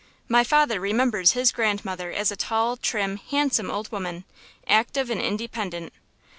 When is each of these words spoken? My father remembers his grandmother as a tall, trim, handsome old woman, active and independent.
My 0.27 0.43
father 0.43 0.79
remembers 0.79 1.33
his 1.33 1.51
grandmother 1.51 2.11
as 2.11 2.31
a 2.31 2.35
tall, 2.35 2.75
trim, 2.75 3.17
handsome 3.17 3.69
old 3.69 3.91
woman, 3.91 4.23
active 4.65 5.11
and 5.11 5.21
independent. 5.21 5.93